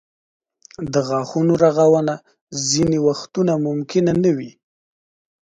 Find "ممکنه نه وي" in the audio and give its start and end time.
3.67-4.51